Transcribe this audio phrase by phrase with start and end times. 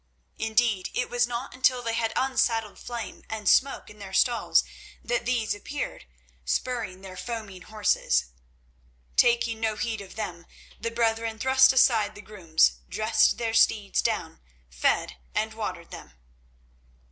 [0.39, 4.63] Indeed it was not until they had unsaddled Flame and Smoke in their stalls
[5.03, 6.07] that these appeared,
[6.43, 8.25] spurring their foaming horses.
[9.15, 10.47] Taking no heed of them,
[10.79, 14.41] the brethren thrust aside the grooms, dressed their steeds down,
[14.71, 16.13] fed and watered them.